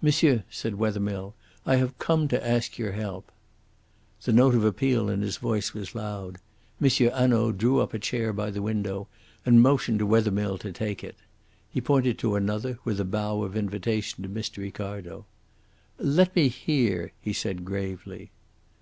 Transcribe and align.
"Monsieur," 0.00 0.44
said 0.48 0.76
Wethermill, 0.76 1.34
"I 1.66 1.76
have 1.76 1.98
come 1.98 2.28
to 2.28 2.48
ask 2.48 2.78
your 2.78 2.92
help." 2.92 3.30
The 4.22 4.32
note 4.32 4.54
of 4.54 4.64
appeal 4.64 5.10
in 5.10 5.20
his 5.20 5.36
voice 5.36 5.74
was 5.74 5.94
loud. 5.94 6.38
M. 6.80 6.88
Hanaud 6.88 7.52
drew 7.58 7.78
up 7.80 7.92
a 7.92 7.98
chair 7.98 8.32
by 8.32 8.48
the 8.50 8.62
window 8.62 9.06
and 9.44 9.60
motioned 9.60 9.98
to 9.98 10.06
Wethermill 10.06 10.56
to 10.60 10.72
take 10.72 11.04
it. 11.04 11.16
He 11.70 11.82
pointed 11.82 12.16
to 12.20 12.36
another, 12.36 12.78
with 12.84 12.98
a 13.00 13.04
bow 13.04 13.42
of 13.42 13.54
invitation 13.54 14.22
to 14.22 14.30
Mr. 14.30 14.62
Ricardo. 14.62 15.26
"Let 15.98 16.34
me 16.34 16.48
hear," 16.48 17.12
he 17.20 17.34
said 17.34 17.62
gravely. 17.66 18.30